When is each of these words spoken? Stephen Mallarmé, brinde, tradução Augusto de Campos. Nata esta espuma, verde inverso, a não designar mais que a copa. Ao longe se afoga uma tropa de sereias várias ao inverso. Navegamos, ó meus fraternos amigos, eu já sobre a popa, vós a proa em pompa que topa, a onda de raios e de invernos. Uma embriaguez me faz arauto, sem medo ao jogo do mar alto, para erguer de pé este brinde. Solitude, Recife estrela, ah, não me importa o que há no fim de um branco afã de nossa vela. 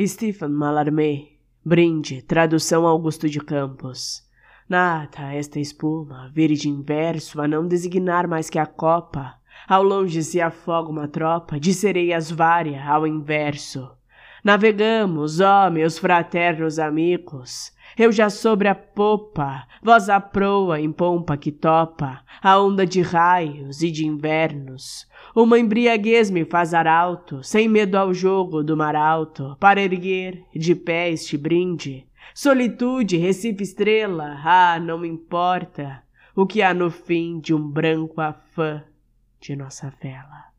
Stephen 0.00 0.48
Mallarmé, 0.48 1.32
brinde, 1.62 2.22
tradução 2.22 2.86
Augusto 2.86 3.28
de 3.28 3.38
Campos. 3.40 4.26
Nata 4.66 5.34
esta 5.34 5.60
espuma, 5.60 6.30
verde 6.34 6.66
inverso, 6.66 7.42
a 7.42 7.46
não 7.46 7.68
designar 7.68 8.26
mais 8.26 8.48
que 8.48 8.58
a 8.58 8.64
copa. 8.64 9.34
Ao 9.68 9.82
longe 9.82 10.22
se 10.22 10.40
afoga 10.40 10.88
uma 10.88 11.06
tropa 11.06 11.60
de 11.60 11.74
sereias 11.74 12.30
várias 12.30 12.82
ao 12.86 13.06
inverso. 13.06 13.86
Navegamos, 14.42 15.40
ó 15.40 15.68
meus 15.68 15.98
fraternos 15.98 16.78
amigos, 16.78 17.70
eu 17.98 18.10
já 18.12 18.30
sobre 18.30 18.68
a 18.68 18.74
popa, 18.74 19.66
vós 19.82 20.08
a 20.08 20.20
proa 20.20 20.80
em 20.80 20.90
pompa 20.90 21.36
que 21.36 21.52
topa, 21.52 22.22
a 22.42 22.58
onda 22.58 22.86
de 22.86 23.00
raios 23.00 23.82
e 23.82 23.90
de 23.90 24.06
invernos. 24.06 25.06
Uma 25.34 25.58
embriaguez 25.58 26.30
me 26.30 26.44
faz 26.44 26.74
arauto, 26.74 27.42
sem 27.42 27.68
medo 27.68 27.96
ao 27.96 28.12
jogo 28.12 28.62
do 28.62 28.76
mar 28.76 28.96
alto, 28.96 29.56
para 29.58 29.80
erguer 29.80 30.44
de 30.54 30.74
pé 30.74 31.10
este 31.10 31.36
brinde. 31.36 32.06
Solitude, 32.34 33.16
Recife 33.16 33.62
estrela, 33.62 34.40
ah, 34.44 34.80
não 34.80 34.98
me 34.98 35.08
importa 35.08 36.02
o 36.34 36.46
que 36.46 36.62
há 36.62 36.72
no 36.72 36.90
fim 36.90 37.38
de 37.40 37.54
um 37.54 37.68
branco 37.68 38.20
afã 38.20 38.82
de 39.40 39.54
nossa 39.54 39.92
vela. 40.02 40.52